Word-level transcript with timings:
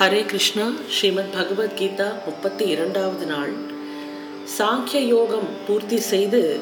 ஹரே 0.00 0.20
கிருஷ்ணா 0.26 0.72
ஸ்ரீமத் 0.90 1.34
பகவத்கீதா 1.34 2.06
முப்பத்தி 2.26 2.64
இரண்டாவது 2.64 3.26
நாள். 3.26 3.50
சாங்கிய 4.58 5.00
யோகம் 5.06 5.48
பூர்த்தி 5.66 5.98
செய்து 5.98 6.60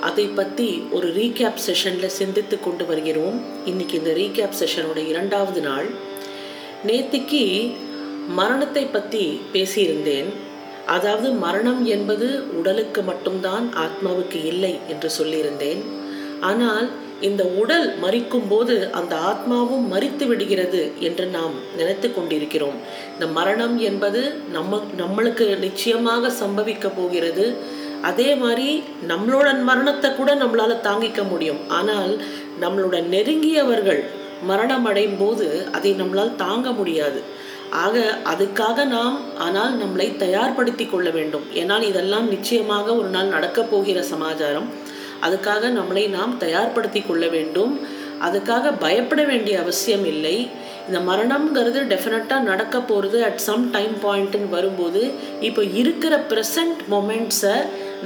அதை 0.00 0.26
பற்றி 0.26 0.82
ஒரு 0.90 1.08
ரீகேப் 1.14 1.62
செஷனில் 1.66 2.06
சிந்தித்து 2.06 2.60
கொண்டு 2.60 2.86
வருகிறோம். 2.86 3.40
இன்னைக்கு 3.64 3.96
இந்த 3.98 4.10
ரீகேப் 4.10 4.58
செஷனோட 4.60 4.96
இரண்டாவது 4.96 5.60
நாள். 5.60 5.88
நேத்திக்கு 6.86 7.74
மரணத்தை 8.28 8.84
பற்றி 8.86 9.40
பேசியிருந்தேன். 9.52 10.28
அதாவது 10.86 11.30
மரணம் 11.30 11.84
என்பது 11.84 12.28
உடலுக்கு 12.52 13.02
மட்டும்தான் 13.02 13.72
ஆத்மாவுக்கு 13.84 14.44
இல்லை 14.44 14.78
என்று 14.88 15.10
சொல்லியிருந்தேன். 15.18 15.82
ஆனால் 16.40 16.90
இந்த 17.20 17.44
உடல் 17.44 17.98
மறிக்கும் 18.02 18.48
போது 18.48 18.92
அந்த 18.92 19.16
ஆத்மாவும் 19.16 19.84
மறித்து 19.92 20.26
விடுகிறது 20.26 20.92
என்று 21.00 21.26
நாம் 21.26 21.54
நினைத்து 21.76 22.14
கொண்டிருக்கிறோம். 22.14 22.74
இந்த 23.12 23.26
மரணம் 23.26 23.78
என்பது 23.78 24.42
நம்ம 24.52 24.80
நம்மளுக்கு 24.98 25.58
நிச்சயமாக 25.58 26.28
சம்பவிக்க 26.28 26.88
போகிறது. 26.88 27.56
அதே 28.02 28.34
மாதிரி 28.34 28.82
நம்மளோட 29.08 29.62
மரணத்தை 29.62 30.14
கூட 30.14 30.34
நம்மளால 30.34 30.80
தாங்கிக்க 30.80 31.28
முடியும். 31.30 31.60
ஆனால் 31.68 32.20
நம்மளோட 32.60 32.96
நெருங்கியவர்கள் 33.14 34.02
மரணம் 34.46 34.84
அடையும் 34.84 35.18
போது 35.18 35.68
அதை 35.72 35.92
நம்மளால் 35.92 36.36
தாங்க 36.36 36.70
முடியாது. 36.70 37.22
ஆக 37.70 38.18
அதுக்காக 38.32 38.84
நாம் 38.84 39.20
ஆனால் 39.36 39.78
நம்மளை 39.78 40.16
தயார்படுத்தி 40.16 40.86
கொள்ள 40.86 41.10
வேண்டும். 41.10 41.42
ஏன்னால் 41.54 41.82
இதெல்லாம் 41.82 42.28
நிச்சயமாக 42.28 42.96
ஒரு 42.96 43.08
நாள் 43.08 43.26
நடக்கப் 43.26 43.70
போகிற 43.70 44.02
சமாச்சாரம். 44.02 44.83
அதுக்காக 45.26 45.70
நம்மளை 45.78 46.04
நாம் 46.16 46.34
தயார்படுத்தி 46.38 47.02
கொள்ள 47.06 47.24
வேண்டும். 47.36 47.74
அதுக்காக 48.26 48.72
பயப்பட 48.84 49.22
வேண்டிய 49.30 49.54
அவசியம் 49.64 50.06
இல்லை. 50.12 50.36
இந்த 50.88 50.98
மரணம்ங்கிறது 51.10 51.80
டெஃபினட்டாக 51.92 52.48
நடக்க 52.50 52.76
போகிறது 52.80 53.18
அட் 53.28 53.42
சம் 53.46 53.64
டைம் 53.70 53.94
பாயிண்ட்டுன்னு 54.04 54.48
வரும்போது 54.48 55.02
இப்போ 55.48 55.62
இருக்கிற 55.82 56.14
ப்ரெசண்ட் 56.30 56.80
மொமெண்ட்ஸை 56.94 57.56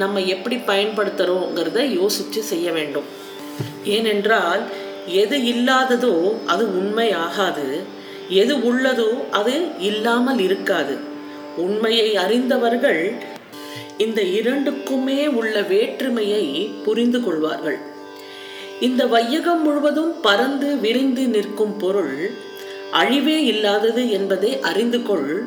நம்ம 0.02 0.20
எப்படி 0.34 0.56
பயன்படுத்துகிறோங்கிறத 0.70 1.80
யோசித்து 2.00 2.42
செய்ய 2.52 2.70
வேண்டும். 2.78 3.08
ஏனென்றால் 3.97 4.62
எது 5.22 5.36
இல்லாததோ 5.53 6.14
அது 6.53 6.64
உண்மை 6.80 7.08
ஆகாது 7.27 7.69
எது 8.41 8.55
உள்ளதோ 8.70 9.10
அது 9.38 9.55
இல்லாமல் 9.91 10.41
இருக்காது. 10.47 10.94
உண்மையை 11.64 12.08
அறிந்தவர்கள் 12.25 13.03
இந்த 13.98 14.22
இரண்டுக்குமே 14.22 15.27
உள்ள 15.27 15.62
வேற்றுமையை 15.62 16.44
புரிந்து 16.84 17.20
கொள்வார்கள். 17.20 17.78
இந்த 18.80 19.06
வையகம் 19.06 19.62
முழுவதும் 19.62 20.20
பறந்து 20.20 20.77
விரிந்து 20.77 21.27
நிற்கும் 21.27 21.77
பொருள் 21.77 22.30
அழிவே 22.92 23.38
இல்லாதது 23.44 24.10
என்பதை 24.10 24.60
அறிந்து 24.60 25.02
கொள். 25.02 25.44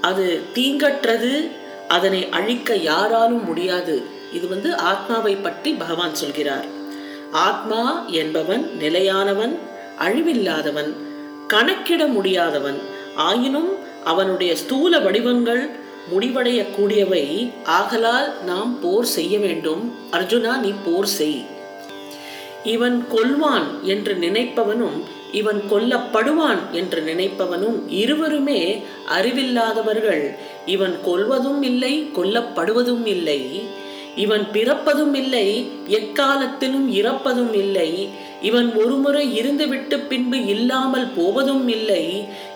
அது 0.00 0.40
தீங்கற்றது 0.54 1.48
அதனை 1.88 2.28
அழிக்க 2.30 2.76
யாராலும் 2.76 3.44
முடியாது. 3.44 4.02
இது 4.32 4.48
வந்து 4.48 4.76
ஆத்மாவை 4.76 5.34
பற்றி 5.34 5.72
பகவான் 5.72 6.14
சொல்கிறார். 6.14 6.64
ஆத்மா 7.32 8.04
என்பவன் 8.06 8.70
நிலையானவன் 8.78 9.58
அழிவில்லாதவன் 9.98 10.92
கணக்கிட 11.46 12.06
முடியாதவன். 12.06 12.78
ஆயினும் 13.16 13.70
அவனுடைய 14.04 14.56
ஸ்தூல 14.56 14.98
வடிவங்கள் 14.98 15.86
முடிவடையக்கூடியவை. 16.12 17.52
ஆகலால் 17.64 18.44
நாம் 18.44 18.80
போர் 18.80 19.04
செய்ய 19.04 19.38
வேண்டும். 19.38 19.94
அர்ஜுனா 20.12 20.58
நீ 20.58 20.72
போர் 20.84 21.06
செய். 21.06 21.44
இவன் 22.64 23.04
கொல்வான் 23.12 23.80
என்று 23.82 24.14
நினைப்பவனும் 24.14 25.02
இவன் 25.32 25.62
கொல்லப்படுவான் 25.70 26.58
என்று 26.70 27.02
நினைப்பவனும் 27.02 27.82
இருவருமே 27.88 28.82
அறிவில்லாதவர்கள். 29.20 30.34
இவன் 30.66 30.98
கொல்வதும் 31.06 31.62
இல்லை 31.62 32.10
கொல்லப்படுவதும் 32.16 33.06
இல்லை. 33.06 33.62
இவன் 34.24 34.44
பிறப்பதும் 34.52 35.14
இல்லை 35.14 35.46
எக்காலத்திலும் 35.88 36.88
இறப்பதும் 37.00 37.54
இல்லை. 37.54 37.90
இவன் 38.42 38.68
ஒருமுறை 38.74 39.24
இருந்துவிட்டு 39.40 39.96
பின்பு 40.08 40.38
இல்லாமல் 40.46 41.08
போவதும் 41.16 41.66
இல்லை. 41.68 42.04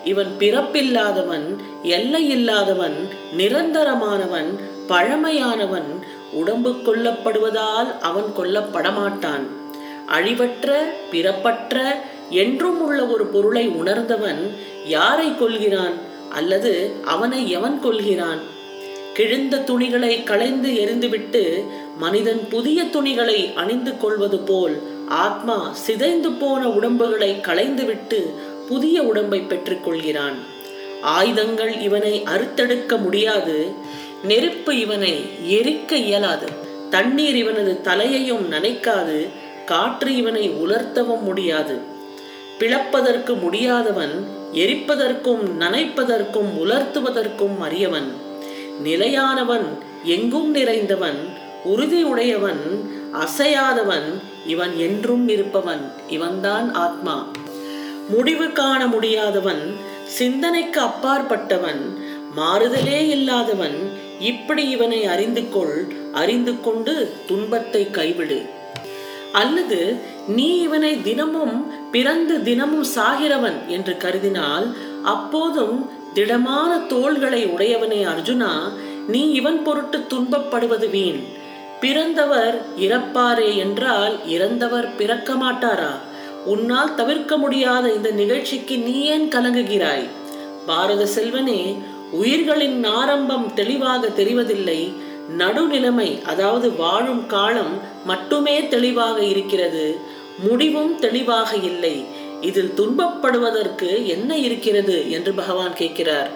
இவன் 0.03 0.31
பிறப்பில்லாதவன் 0.39 1.47
எல்லை 1.97 2.23
இல்லாதவன் 2.29 2.97
நிரந்தரமானவன் 3.37 4.49
பழமையானவன் 4.87 5.89
உடம்பு 6.33 6.71
கொல்லப்படுவதால் 6.85 7.89
அவன் 8.01 8.29
கொல்லப்படமாட்டான். 8.37 9.45
அழிவற்ற 10.15 10.69
பிறப்பற்ற 11.11 11.75
என்றும் 12.41 12.81
உள்ள 12.85 12.99
ஒரு 13.05 13.25
பொருளை 13.25 13.65
உணர்ந்தவன் 13.81 14.41
யாரை 14.87 15.29
கொள்கிறான் 15.35 15.95
அல்லது 16.31 16.73
அவனை 17.05 17.41
எவன் 17.49 17.77
கொள்கிறான் 17.79 18.41
கிழிந்த 19.13 19.57
துணிகளை 19.57 20.23
களைந்து 20.23 20.69
எரிந்துவிட்டு 20.69 21.63
மனிதன் 21.97 22.47
புதிய 22.49 22.83
துணிகளை 22.83 23.53
அணிந்து 23.55 23.97
கொள்வது 23.97 24.39
போல் 24.39 24.81
ஆத்மா 25.07 25.69
சிதைந்து 25.73 26.31
போன 26.31 26.69
உடம்புகளை 26.69 27.39
களைந்துவிட்டு 27.41 28.19
புதிய 28.67 29.03
உடம்பை 29.03 29.39
பெற்றுக்கொள்கிறான். 29.39 30.37
ஆயுதங்கள் 31.01 31.81
இவனை 31.81 32.23
அறுத்தெடுக்க 32.25 32.97
முடியாது 32.97 33.71
நெருப்பு 34.23 34.79
இவனை 34.79 35.13
எரிக்க 35.49 35.93
இயலாது 35.93 36.47
தண்ணீர் 36.89 37.35
இவனது 37.35 37.81
தலையையும் 37.81 38.51
நனைக்காது 38.51 39.29
காற்று 39.65 40.15
இவனை 40.15 40.49
உலர்த்தவும் 40.49 41.21
முடியாது. 41.21 41.77
பிளப்பதற்கு 42.59 43.39
முடியாதவன் 43.39 44.27
எரிப்பதற்கும் 44.53 45.43
நனைப்பதற்கும் 45.59 46.51
உலர்த்துவதற்கும் 46.63 47.57
அறியவன். 47.59 48.31
நிலையானவன் 48.79 49.77
எங்கும் 50.03 50.55
நிறைந்தவன் 50.55 51.19
உறுதியுடையவன் 51.65 52.63
அசையாதவன் 53.13 54.19
இவன் 54.45 54.77
என்றும் 54.77 55.27
இருப்பவன் 55.27 55.91
இவன்தான் 56.07 56.73
ஆத்மா. 56.73 57.27
முடிவு 58.09 58.51
காண 58.51 58.87
முடியாதவன் 58.87 59.77
சிந்தனைக்கு 60.05 60.79
அப்பாற்பட்டவன் 60.79 61.97
மாறுதலே 62.37 63.09
இல்லாதவன் 63.09 63.97
இப்படி 64.19 64.69
இவனை 64.69 65.05
அறிந்து 65.05 65.49
கொள் 65.49 65.93
அறிந்து 66.13 66.61
கொண்டு 66.61 67.13
துன்பத்தை 67.27 67.91
கைவிடு. 67.91 68.45
அல்லது 69.31 69.97
நீ 70.27 70.57
இவனை 70.57 71.01
தினமும் 71.01 71.73
பிறந்து 71.91 72.43
தினமும் 72.43 72.85
சாகிறவன் 72.95 73.67
என்று 73.67 73.97
கருதினால் 73.99 74.73
அப்போதும் 75.03 75.89
திடமான 76.13 76.79
தோள்களை 76.79 77.45
உடையவனே 77.45 78.05
அர்ஜுனா 78.05 78.51
நீ 79.07 79.31
இவன் 79.31 79.63
பொருட்டு 79.63 79.97
துன்பப்படுவது 79.97 80.89
வீண். 80.89 81.21
பிறந்தவர் 81.79 82.65
இறப்பாரே 82.79 83.55
என்றால் 83.55 84.27
இறந்தவர் 84.27 84.95
பிறக்க 84.95 85.33
மாட்டாரா 85.33 85.93
உன்னால் 86.45 86.95
தவிர்க்க 86.95 87.37
முடியாத 87.37 87.93
இந்த 87.93 88.11
நிகழ்ச்சிக்கு 88.11 88.77
நீ 88.77 89.01
ஏன் 89.01 89.27
கலங்குகிறாய்? 89.27 90.07
பாரத 90.65 91.07
செல்வனே 91.15 91.77
உயிர்களின் 92.11 92.83
ஆரம்பம் 92.83 93.53
தெளிவாக 93.53 94.07
தெரிவதில்லை. 94.07 94.81
நடுநிலைமை 95.37 96.21
அதாவது 96.21 96.75
வாழும் 96.75 97.25
காலம் 97.25 97.81
மட்டுமே 98.05 98.67
தெளிவாக 98.67 99.23
இருக்கிறது. 99.23 99.99
முடிவும் 100.39 100.99
தெளிவாக 100.99 101.55
இல்லை. 101.55 102.12
இதில் 102.49 102.73
துன்பப்படுவதற்கு 102.77 103.89
என்ன 104.15 104.37
இருக்கிறது 104.47 104.97
என்று 105.11 105.31
பகவான் 105.39 105.75
கேட்கிறார். 105.81 106.29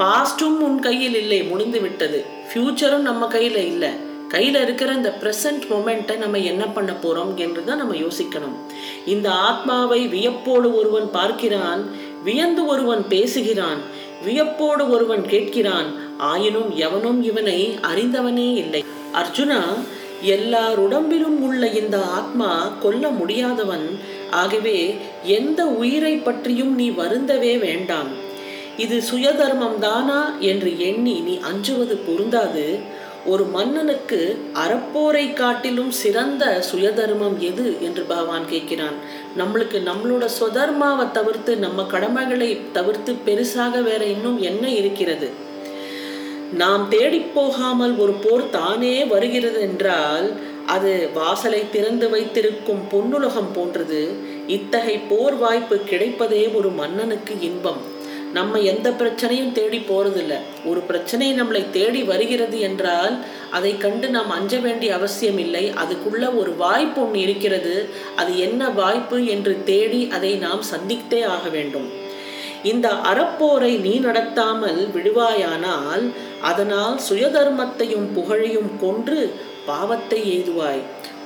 பாஸ்டும் 0.00 0.58
உன் 0.66 0.78
கையில் 0.86 1.16
இல்லை 1.22 1.40
முடிந்து 1.42 1.80
விட்டது 1.80 2.18
ஃபியூச்சரும் 2.50 3.06
நம்ம 3.08 3.26
கையில் 3.26 3.60
இல்லை. 3.72 3.90
கையில் 4.34 4.58
இருக்கிற 4.64 4.90
இந்த 4.98 5.10
ப்ரெசன்ட் 5.22 5.64
மொமெண்ட்டை 5.70 6.14
நம்ம 6.16 6.38
என்ன 6.50 6.64
பண்ண 6.76 6.92
போகிறோம் 6.92 7.32
என்று 7.36 7.62
தான் 7.64 7.80
நம்ம 7.82 7.94
யோசிக்கணும். 7.94 8.56
இந்த 9.06 9.28
ஆத்மாவை 9.48 10.00
வியப்போடு 10.14 10.68
ஒருவன் 10.80 11.08
பார்க்கிறான் 11.10 11.82
வியந்து 12.24 12.64
ஒருவன் 12.66 13.02
பேசுகிறான் 13.08 13.80
வியப்போடு 14.24 14.84
ஒருவன் 14.94 15.24
கேட்கிறான் 15.32 15.88
ஆயினும் 16.30 16.70
எவனும் 16.86 17.20
இவனை 17.30 17.58
அறிந்தவனே 17.90 18.48
இல்லை. 18.62 18.82
அர்ஜுனா 19.20 19.60
எல்லார் 20.36 20.78
உடம்பிலும் 20.78 21.38
உள்ள 21.42 21.62
இந்த 21.80 21.96
ஆத்மா 22.18 22.50
கொல்ல 22.82 23.04
முடியாதவன் 23.20 23.86
ஆகவே 24.30 24.96
எந்த 25.24 25.66
உயிரை 25.66 26.16
பற்றியும் 26.16 26.74
நீ 26.74 26.90
வருந்தவே 26.90 27.58
வேண்டாம். 27.58 28.08
இது 28.76 29.02
சுயதர்மம் 29.14 29.78
தானா 29.78 30.36
என்று 30.40 30.78
எண்ணி 30.78 31.20
நீ 31.20 31.38
அஞ்சுவது 31.38 31.96
பொருந்தாது. 31.96 32.98
ஒரு 33.26 33.44
மன்னனுக்கு 33.44 34.38
அறப்போரை 34.54 35.32
காட்டிலும் 35.32 35.90
சிறந்த 35.90 36.62
சுயதர்மம் 36.72 37.38
எது? 37.38 37.76
என்று 37.80 38.02
பகவான் 38.02 38.44
கேட்கிறான். 38.50 38.96
நம்மளுக்கு 39.38 39.88
நம்மளோட 39.88 40.28
சுதர்மாவை 40.40 41.10
தவிர்த்து 41.10 41.56
நம்ம 41.56 41.82
கடமைகளை 41.82 42.58
தவிர்த்து 42.72 43.16
பெருசாக 43.26 43.82
வேற 43.82 44.04
இன்னும் 44.04 44.40
என்ன 44.40 44.70
இருக்கிறது? 44.70 45.30
நாம் 46.52 46.86
தேடி 46.88 47.18
போகாமல் 47.18 47.96
ஒரு 47.96 48.12
போர் 48.12 48.50
தானே 48.50 49.04
வருகிறது 49.04 49.60
என்றால் 49.60 50.32
அது 50.66 51.10
வாசலை 51.14 51.70
திறந்து 51.70 52.10
வைத்திருக்கும் 52.10 52.82
பொன்னுலகம் 52.90 53.52
போன்றது. 53.52 54.14
இத்தகை 54.46 54.98
போர் 54.98 55.36
வாய்ப்பு 55.36 55.80
கிடைப்பதே 55.90 56.54
ஒரு 56.54 56.68
மன்னனுக்கு 56.68 57.40
இன்பம். 57.40 57.98
நம்ம 58.32 58.58
எந்த 58.58 58.90
பிரச்சனையும் 58.90 59.52
தேடி 59.52 59.78
போறதில்ல. 59.78 60.34
ஒரு 60.64 60.80
பிரச்சனை 60.80 61.42
நம்மளை 61.42 61.70
தேடி 61.70 62.02
வருகிறது 62.02 62.60
என்றால் 62.60 63.18
அதை 63.50 63.76
கண்டு 63.76 64.08
நாம் 64.08 64.30
அஞ்ச 64.30 64.58
வேண்டிய 64.58 64.94
அவசியம் 64.94 65.38
இல்லை. 65.38 65.72
அதுக்குள்ள 65.72 66.36
ஒரு 66.36 66.54
வாய்ப்பு 66.54 67.02
ஒன்று 67.02 67.20
இருக்கிறது. 67.20 67.88
அது 68.16 68.38
என்ன 68.38 68.70
வாய்ப்பு 68.70 69.26
என்று 69.26 69.64
தேடி 69.64 70.08
அதை 70.12 70.34
நாம் 70.34 70.62
சந்தித்தே 70.62 71.24
ஆக 71.24 71.48
வேண்டும். 71.48 71.98
இந்த 72.62 72.88
அறப்போரை 72.88 73.80
நீ 73.80 73.98
நடத்தாமல் 73.98 74.90
விடுவாயானால் 74.90 76.10
அதனால் 76.40 77.00
சுயதர்மத்தையும் 77.10 78.12
புகழையும் 78.14 78.70
கொன்று 78.80 79.34
பாவத்தை 79.66 80.20
எய்துவாய். 80.36 80.82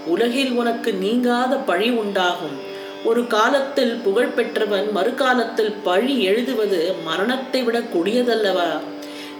உலகில் 0.06 0.52
உனக்கு 0.52 0.92
நீங்காத 0.92 1.56
பழி 1.56 1.90
உண்டாகும். 1.90 2.56
ஒரு 3.04 3.26
காலத்தில் 3.26 3.94
புகழ் 4.04 4.34
பெற்றவன் 4.36 4.88
மறுகாலத்தில் 4.94 5.74
பழி 5.82 6.22
எழுதுவது 6.22 6.94
மரணத்தை 7.04 7.62
விட 7.62 7.78
கொடியதல்லவா? 7.78 8.78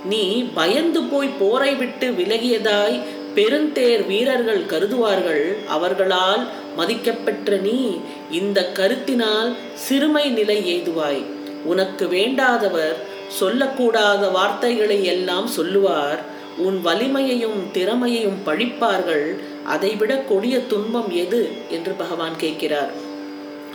நீ 0.05 0.44
பயந்து 0.55 1.02
போய் 1.02 1.31
போரை 1.38 1.75
விட்டு 1.75 2.11
விலகியதாய் 2.11 3.00
பெருந்தேர் 3.35 4.06
வீரர்கள் 4.06 4.62
கருதுவார்கள். 4.64 5.67
அவர்களால் 5.67 6.47
மதிக்கப்பெற்ற 6.76 7.61
நீ 7.61 8.00
இந்த 8.31 8.73
கருத்தினால் 8.75 9.55
சிறுமை 9.75 10.29
நிலை 10.29 10.58
எய்துவாய். 10.75 11.25
உனக்கு 11.64 12.06
வேண்டாதவர் 12.06 12.97
சொல்லக்கூடாத 13.40 14.32
வார்த்தைகளை 14.32 15.05
எல்லாம் 15.05 15.47
சொல்லுவார். 15.47 16.23
உன் 16.58 16.80
வலிமையையும் 16.82 17.70
திறமையையும் 17.72 18.38
பழிப்பார்கள். 18.46 19.36
அதைவிட 19.64 20.16
கொடிய 20.16 20.66
துன்பம் 20.66 21.10
எது? 21.10 21.50
என்று 21.70 21.92
பகவான் 21.92 22.36
கேட்கிறார். 22.36 22.92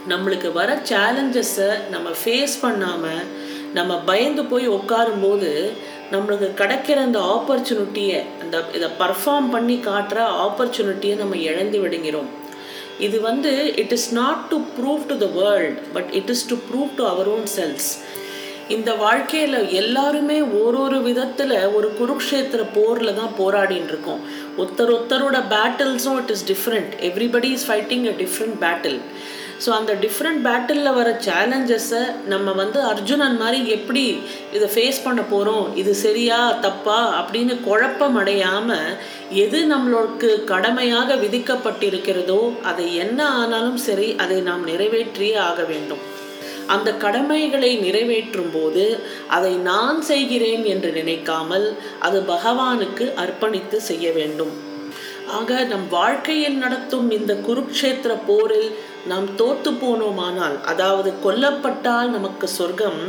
நம்மளுக்கு 0.08 0.52
வர 0.52 0.82
சேலஞ்சஸை 0.88 1.70
நம்ம 1.90 2.10
ஃபேஸ் 2.24 2.60
பண்ணாமல் 2.60 3.24
நம்ம 3.74 3.98
பயந்து 3.98 4.44
போய் 4.44 4.68
உட்காரும்போது 4.68 5.72
நம்மளுக்கு 6.12 6.48
கிடைக்கிற 6.56 6.94
அந்த 6.94 7.18
ஆப்பர்ச்சுனிட்டியை 7.18 8.22
அந்த 8.42 8.64
இதை 8.72 8.88
பர்ஃபார்ம் 8.98 9.48
பண்ணி 9.48 9.74
காட்டுற 9.74 10.18
ஆப்பர்ச்சுனிட்டியை 10.18 11.16
நம்ம 11.16 11.36
இழந்து 11.36 11.80
விடுங்கிறோம் 11.80 12.26
இது 12.98 13.20
வந்து 13.20 13.74
it 13.76 13.92
is 13.92 14.12
not 14.12 14.38
to 14.48 14.60
prove 14.78 15.06
to 15.06 15.16
the 15.16 15.26
world 15.26 15.92
but 15.92 16.06
it 16.12 16.30
is 16.30 16.46
to 16.46 16.56
prove 16.70 16.88
to 16.96 17.06
our 17.06 17.28
own 17.28 17.46
selves 17.56 17.98
இந்த 18.74 18.90
வாழ்க்கையில் 19.04 19.56
எல்லாருமே 19.80 20.36
ஒரு 20.60 20.78
ஒரு 20.86 20.98
விதத்தில் 21.06 21.54
ஒரு 21.76 21.88
குருக்ஷேத்திர 22.00 22.60
போரில் 22.74 23.18
தான் 23.18 23.32
போராடின்னு 23.38 23.90
இருக்கோம். 23.92 24.20
ஒருத்தர் 24.60 24.92
ஒருத்தரோட 24.96 25.38
பேட்டில்ஸும் 25.54 26.18
it 26.22 26.32
is 26.34 26.44
different 26.52 26.92
everybody 27.08 27.48
is 27.56 27.66
fighting 27.68 28.06
a 28.12 28.14
different 28.22 28.56
battle 28.64 28.98
so 29.64 29.70
அந்த 29.78 29.92
டிஃப்ரெண்ட் 30.04 30.40
பேட்டிலில் 30.46 30.96
வர 30.98 31.08
சேலஞ்சஸை 31.26 32.02
நம்ம 32.32 32.52
வந்து 32.60 32.78
அர்ஜுனன் 32.92 33.36
மாதிரி 33.42 33.58
எப்படி 33.76 34.04
இதை 34.56 34.68
ஃபேஸ் 34.74 35.02
பண்ண 35.06 35.22
போகிறோம் 35.32 35.66
இது 35.82 35.94
சரியா 36.04 36.38
தப்பா? 36.66 37.00
அப்படின்னு 37.20 37.56
குழப்பம் 37.68 38.16
அடையாமல் 38.22 38.96
எது 39.44 39.60
நம்மளுக்கு 39.74 40.30
கடமையாக 40.52 41.18
விதிக்கப்பட்டிருக்கிறதோ 41.24 42.40
அதை 42.62 42.88
என்ன 43.04 43.20
ஆனாலும் 43.42 43.82
சரி 43.88 44.08
அதை 44.24 44.40
நாம் 44.50 44.64
நிறைவேற்றியே 44.72 45.36
ஆக 45.50 45.62
வேண்டும். 45.72 46.04
அந்த 46.74 46.88
கடமைகளை 47.04 47.70
நிறைவேற்றும் 47.84 48.50
போது 48.52 48.84
அதை 49.36 49.52
நான் 49.68 50.00
செய்கிறேன் 50.10 50.64
என்று 50.64 50.90
நினைக்காமல் 50.98 51.66
அது 52.06 52.18
பகவானுக்கு 52.32 53.06
அர்ப்பணித்து 53.22 53.78
செய்ய 53.90 54.06
வேண்டும். 54.18 54.52
ஆக 55.38 55.58
நம் 55.72 55.86
வாழ்க்கையில் 55.90 56.56
நடத்தும் 56.62 57.08
இந்த 57.16 57.32
குருக்ஷேத்திர 57.48 58.12
போரில் 58.28 58.70
நாம் 59.10 59.28
தோத்து 59.40 59.70
போனோமானால் 59.82 60.56
அதாவது 60.72 61.10
கொல்லப்பட்டால் 61.24 62.10
நமக்கு 62.16 62.46
சொர்க்கம் 62.58 63.00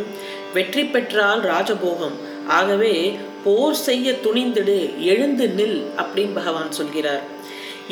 வெற்றி 0.53 0.83
பெற்றால் 0.85 1.41
ராஜபோகம். 1.51 2.15
ஆகவே 2.57 2.95
போர் 3.43 3.79
செய்ய 3.87 4.11
துணிந்திடு 4.25 4.77
எழுந்து 5.11 5.45
நில் 5.59 5.79
அப்படின்னு 6.01 6.37
பகவான் 6.39 6.73
சொல்கிறார். 6.79 7.23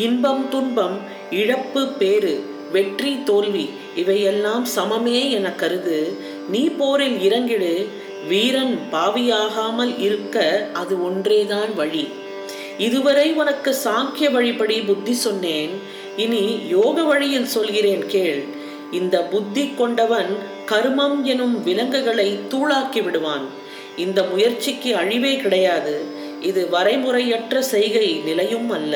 இன்பம் 0.05 0.43
துன்பம் 0.49 0.97
இழப்பு 1.41 1.81
பேறு 2.01 2.33
வெற்றி 2.71 3.11
தோல்வி 3.23 3.69
இவையெல்லாம் 3.95 4.65
சமமே 4.75 5.29
என 5.29 5.47
கருது. 5.61 5.99
நீ 6.49 6.63
போரில் 6.79 7.17
இறங்கிடு 7.27 7.73
வீரன் 8.27 8.75
பாவியாகாமல் 8.91 9.93
இருக்க 9.99 10.37
அது 10.73 10.95
ஒன்றேதான் 11.03 11.71
வழி. 11.75 12.07
இதுவரை 12.77 13.27
உனக்கு 13.33 13.75
சாங்கிய 13.85 14.27
வழிபடி 14.35 14.85
புத்தி 14.85 15.13
சொன்னேன் 15.13 15.73
இனி 16.17 16.43
யோக 16.69 17.03
வழியில் 17.03 17.53
சொல்கிறேன் 17.55 18.05
கேள். 18.07 18.41
இந்த 18.91 19.15
புத்தி 19.23 19.63
கொண்டவன் 19.77 20.31
கருமம் 20.65 21.17
எனும் 21.23 21.63
விலங்குகளை 21.63 22.29
தூளாக்கி 22.51 23.01
விடுவான். 23.03 23.45
இந்த 23.97 24.19
முயற்சிக்கு 24.23 24.89
அழிவே 24.95 25.33
கிடையாது 25.37 25.95
இது 26.41 26.61
வரைமுறையற்ற 26.71 27.59
செய்கை 27.73 28.07
நிலையும் 28.25 28.69
அல்ல. 28.69 28.93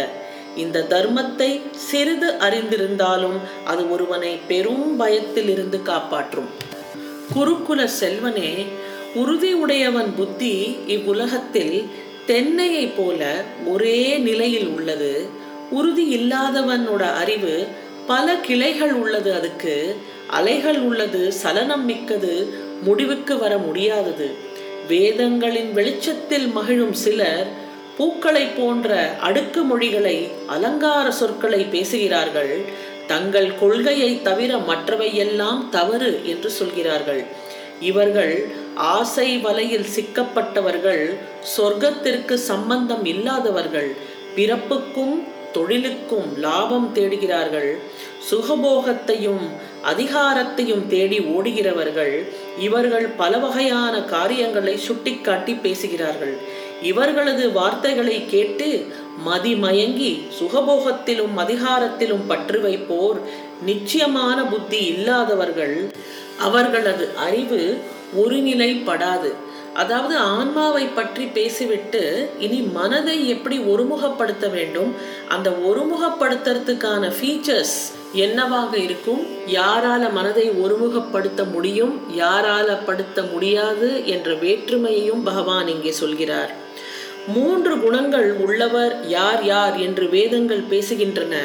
இந்த 0.57 0.85
தர்மத்தை 0.89 1.61
சிறிது 1.75 2.31
அறிந்திருந்தாலும் 2.31 3.37
அது 3.65 3.91
ஒருவனை 3.91 4.39
பெரும் 4.47 4.97
பயத்தில் 4.97 5.49
இருந்து 5.49 5.81
காப்பாற்றும். 5.81 6.49
குருகுல 7.35 7.87
செல்வனே 7.99 8.65
உறுதி 9.15 9.53
உடையவன் 9.53 10.15
புத்தி 10.15 10.77
இவ்வுலகத்தில் 10.87 11.85
தென்னையை 12.27 12.91
போல 12.97 13.43
ஒரே 13.67 14.17
நிலையில் 14.17 14.67
உள்ளது. 14.67 15.27
உறுதி 15.71 16.17
இல்லாதவனோட 16.17 17.01
அறிவு 17.01 17.67
பல 18.07 18.35
கிளைகள் 18.35 18.93
உள்ளது 18.93 19.33
அதுக்கு. 19.33 19.95
அலைகள் 20.27 20.79
உள்ளது 20.79 21.31
சலனம் 21.31 21.85
மிக்கது 21.85 22.53
முடிவுக்கு 22.83 23.37
வர 23.37 23.57
முடியாதது. 23.57 24.51
வேதங்களின் 24.87 25.73
வெளிச்சத்தில் 25.73 26.47
மகிழும் 26.47 26.93
சிலர் 26.93 27.47
பூக்களை 27.97 28.45
போன்ற 28.45 29.15
அடுக்கு 29.19 29.61
மொழிகளை 29.63 30.29
அலங்கார 30.47 31.11
சொற்களை 31.11 31.61
பேசுகிறார்கள். 31.63 32.53
தங்கள் 33.07 33.49
கொள்கையை 33.59 34.21
தவிர 34.21 34.55
மற்றவையெல்லாம் 34.69 35.61
தவறு 35.69 36.11
என்று 36.23 36.49
சொல்கிறார்கள். 36.49 37.23
இவர்கள் 37.79 38.33
ஆசை 38.75 39.37
வலையில் 39.37 39.91
சிக்கப்பட்டவர்கள் 39.95 41.03
சொர்க்கத்திற்கு 41.57 42.33
சம்பந்தம் 42.33 43.05
இல்லாதவர்கள் 43.05 43.91
பிறப்புக்கும் 44.35 45.15
தொழிலுக்கும் 45.51 46.29
லாபம் 46.39 46.91
தேடுகிறார்கள். 46.95 47.71
சுகபோகத்தையும் 48.29 49.43
அதிகாரத்தையும் 49.91 50.87
தேடி 50.87 51.19
ஓடுகிறவர்கள் 51.19 52.15
இவர்கள் 52.59 53.07
பல 53.21 53.37
வகையான 53.37 54.01
காரியங்களை 54.15 54.77
சுட்டிக்காட்டி 54.77 55.53
பேசுகிறார்கள். 55.53 56.52
இவர்களது 56.89 57.51
வார்த்தைகளை 57.51 58.17
கேட்டு 58.25 58.67
மதிமயங்கி 59.27 60.11
சுகபோகத்திலும் 60.39 61.35
அதிகாரத்திலும் 61.37 62.27
பற்று 62.27 62.59
வைப்போர் 62.61 63.19
நிச்சயமான 63.65 64.39
புத்தி 64.45 64.79
இல்லாதவர்கள். 64.85 65.75
அவர்களது 66.39 67.05
அறிவு 67.27 67.61
ஒருநிலைப்படாது. 68.21 69.31
அதாவது 69.73 70.15
ஆன்மாவை 70.17 70.85
பற்றி 70.87 71.25
பேசிவிட்டு 71.25 72.01
இனி 72.39 72.59
மனதை 72.77 73.15
எப்படி 73.29 73.57
ஒருமுகப்படுத்த 73.73 74.49
வேண்டும்? 74.51 74.91
அந்த 75.29 75.49
ஒருமுகப்படுத்துறதுக்கான 75.67 77.11
ஃபீச்சர்ஸ் 77.17 77.77
என்னவாக 78.13 78.71
இருக்கும்? 78.77 79.21
யாரால 79.47 80.11
மனதை 80.11 80.45
ஒருமுகப்படுத்த 80.65 81.43
முடியும்? 81.51 81.95
யாரால 82.17 82.77
படுத்த 82.85 83.21
முடியாது? 83.31 83.89
என்ற 84.05 84.31
வேற்றுமையையும் 84.33 85.23
பகவான் 85.23 85.67
இங்கே 85.67 85.91
சொல்கிறார். 86.01 86.53
மூன்று 87.27 87.79
குணங்கள் 87.79 88.33
உள்ளவர் 88.33 89.07
யார் 89.07 89.43
யார் 89.43 89.77
என்று 89.77 90.09
வேதங்கள் 90.09 90.63
பேசுகின்றன. 90.69 91.35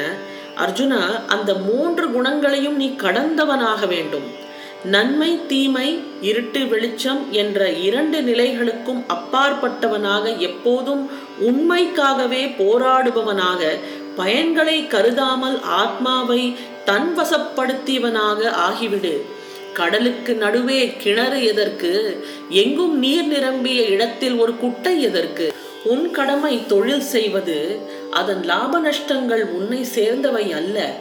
அர்ஜுனா 0.57 1.25
அந்த 1.27 1.53
மூன்று 1.53 2.11
குணங்களையும் 2.11 2.75
நீ 2.75 2.95
கடந்தவனாக 2.97 3.87
வேண்டும். 3.87 4.47
நன்மை 4.85 5.39
தீமை 5.47 5.99
இருட்டு 6.21 6.67
வெளிச்சம் 6.67 7.31
என்ற 7.31 7.69
இரண்டு 7.69 8.21
நிலைகளுக்கும் 8.21 9.05
அப்பாற்பட்டவனாக 9.07 10.37
எப்போதும் 10.37 11.09
உண்மைக்காகவே 11.41 12.55
போராடுபவனாக 12.57 13.77
பயன்களை 14.17 14.87
கருதாமல் 14.87 15.61
ஆத்மாவை 15.61 16.55
தன்வசப்படுத்தியவனாக 16.85 18.49
ஆகிவிடு. 18.49 19.25
கடலுக்கு 19.73 20.33
நடுவே 20.33 20.93
கிணறு 20.97 21.43
எதற்கு? 21.43 22.23
எங்கும் 22.49 22.99
நீர் 22.99 23.27
நிரம்பிய 23.27 23.85
இடத்தில் 23.85 24.35
ஒரு 24.35 24.57
குட்டை 24.57 25.01
எதற்கு? 25.01 25.53
உன் 25.83 26.11
கடமை 26.11 26.65
தொழில் 26.65 27.01
செய்வது 27.01 27.79
அதன் 28.11 28.43
லாப 28.43 28.79
நஷ்டங்கள் 28.79 29.45
உன்னை 29.45 29.83
சேர்ந்தவை 29.83 30.53
அல்ல. 30.53 30.93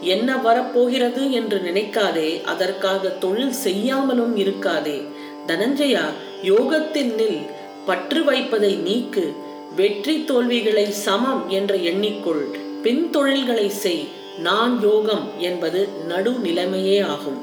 என்ன 0.00 0.36
வரப்போகிறது 0.36 1.30
என்று 1.30 1.58
நினைக்காதே 1.58 2.42
அதற்காக 2.44 3.08
தொழில் 3.08 3.52
செய்யாமலும் 3.52 4.36
இருக்காதே. 4.36 5.02
தனஞ்சயா 5.46 6.02
யோகத்தில் 6.42 7.14
நில் 7.14 7.40
பற்று 7.86 8.24
வைப்பதை 8.24 8.74
நீக்கு 8.74 9.32
வெற்றி 9.76 10.24
தோல்விகளை 10.24 10.90
சமம் 10.90 11.48
என்ற 11.48 11.74
எண்ணிக்கொள். 11.74 12.44
பின் 12.82 13.10
தொழில்களை 13.10 13.68
செய் 13.68 14.08
நான் 14.38 14.82
யோகம் 14.82 15.26
என்பது 15.38 15.88
நடுநிலைமையே 16.08 17.04
ஆகும். 17.06 17.40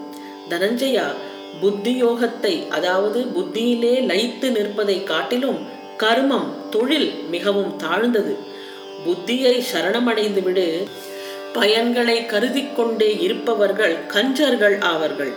தனஞ்சயா 0.50 1.08
புத்தி 1.62 2.04
யோகத்தை 2.04 2.68
அதாவது 2.68 3.26
புத்தியிலே 3.26 4.02
லயித்து 4.02 4.52
நிற்பதை 4.52 5.04
காட்டிலும் 5.04 5.58
கர்மம் 5.98 6.59
தொழில் 6.70 7.10
மிகவும் 7.30 7.76
தாழ்ந்தது. 7.76 8.34
புத்தியை 9.06 9.56
சரணமடைந்து 9.72 10.44
விடு. 10.44 10.88
பயன்களை 11.54 12.26
கருதி 12.26 12.64
கொண்டே 12.68 13.18
இருப்பவர்கள் 13.20 13.96
கஞ்சர்கள் 14.08 14.82
ஆவர்கள். 14.82 15.34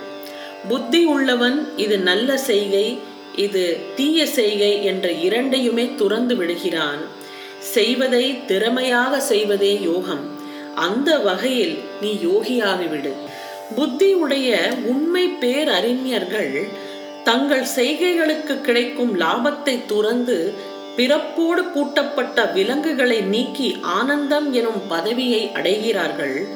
புத்தி 0.69 1.05
உள்ளவன் 1.05 1.57
இது 1.77 1.97
நல்ல 1.97 2.37
செய்கை 2.37 2.99
இது 3.35 3.77
தீய 3.95 4.25
செய்கை 4.25 4.85
என்ற 4.85 5.11
இரண்டையுமே 5.11 5.85
துறந்து 5.95 6.35
விடுகிறான். 6.35 7.01
செய்வதை 7.59 8.45
திறமையாக 8.45 9.19
செய்வதே 9.19 9.73
யோகம். 9.81 10.41
அந்த 10.75 11.19
வகையில் 11.19 11.75
நீ 12.01 12.11
யோகியாகிவிடு 12.23 13.11
புத்தி 13.75 14.13
உடைய 14.13 14.51
உண்மை 14.83 15.25
பேரறிஞர்கள் 15.27 16.67
தங்கள் 17.23 17.65
செய்கைகளுக்கு 17.75 18.61
கிடைக்கும் 18.61 19.19
லாபத்தை 19.19 19.75
துறந்து 19.85 20.37
பிறப்போடு 20.97 21.61
பூட்டப்பட்ட 21.73 22.53
விலங்குகளை 22.53 23.21
நீக்கி 23.21 23.77
ஆனந்தம் 23.81 24.53
எனும் 24.53 24.81
பதவியை 24.87 25.51
அடைகிறார்கள். 25.53 26.47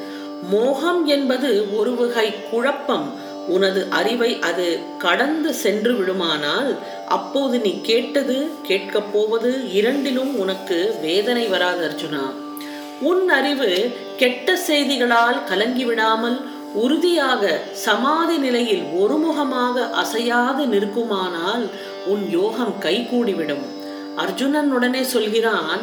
மோகம் 0.49 1.05
என்பது 1.05 1.77
ஒரு 1.77 1.95
வகை 1.95 2.33
குழப்பம். 2.49 3.07
உனது 3.47 3.87
அறிவை 3.89 4.39
அது 4.39 4.79
கடந்து 4.97 5.53
சென்று 5.53 5.95
விடுமானால் 5.95 6.75
அப்போது 7.07 7.59
நீ 7.59 7.81
கேட்டது 7.81 8.49
கேட்கப் 8.63 9.13
போவது 9.13 9.73
இரண்டிலும் 9.73 10.39
உனக்கு 10.39 10.95
வேதனை 11.01 11.47
வராது 11.47 11.87
அர்ஜுனா. 11.87 12.25
உன் 13.01 13.29
அறிவு 13.29 13.71
கெட்ட 14.17 14.57
செய்திகளால் 14.67 15.39
கலங்கிவிடாமல் 15.51 16.41
உறுதியாக 16.73 17.59
சமாதி 17.71 18.37
நிலையில் 18.37 18.83
ஒருமுகமாக 18.99 19.89
அசையாது 19.89 20.65
நிற்குமானால் 20.65 21.65
உன் 22.05 22.29
யோகம் 22.29 22.75
கைகூடிவிடும். 22.81 23.65
அர்ஜுனன் 24.17 24.71
உடனே 24.71 25.03
சொல்கிறான் 25.03 25.79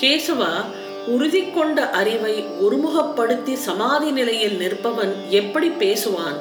கேசவா 0.00 0.64
உறுதி 1.06 1.50
கொண்ட 1.50 1.90
அறிவை 1.90 2.44
ஒருமுகப்படுத்தி 2.62 3.54
சமாதி 3.54 4.10
நிலையில் 4.10 4.58
நிற்பவன் 4.58 5.28
எப்படி 5.28 5.68
பேசுவான்? 5.68 6.38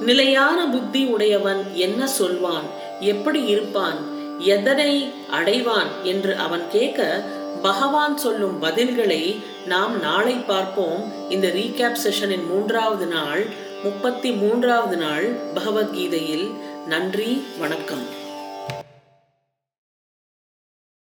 நிலையான 0.00 0.66
புத்தி 0.66 1.04
உடையவன் 1.04 1.62
என்ன 1.74 2.06
சொல்வான்? 2.06 2.62
எப்படி 3.00 3.44
இருப்பான்? 3.44 3.96
எதனை 4.38 5.12
அடைவான்? 5.32 5.90
என்று 6.02 6.36
அவன் 6.36 6.62
கேட்க 6.70 7.24
பகவான் 7.62 8.16
சொல்லும் 8.16 8.62
பதில்களை 8.62 9.36
நாம் 9.66 10.00
நாளை 10.00 10.34
பார்ப்போம். 10.34 11.30
இந்த 11.30 11.48
ரீகேப் 11.48 11.98
செஷனின் 12.04 12.46
மூன்றாவது 12.46 13.06
நாள் 13.06 13.46
முப்பத்தி 13.82 14.30
மூன்றாவது 14.30 14.96
நாள் 14.96 15.32
பகவத்கீதையில். 15.54 16.50
நன்றி 16.86 17.44
வணக்கம். 17.58 18.19